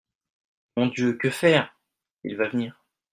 [0.77, 1.77] Mon Dieu, que faire!…
[2.23, 2.81] il va venir.